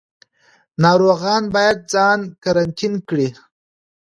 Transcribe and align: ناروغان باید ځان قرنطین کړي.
ناروغان 0.83 1.43
باید 1.55 1.77
ځان 1.93 2.19
قرنطین 2.43 2.93
کړي. 3.09 3.29